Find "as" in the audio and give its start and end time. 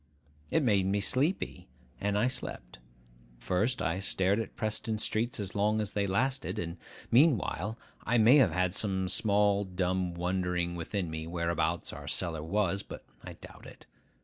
5.39-5.53, 5.79-5.93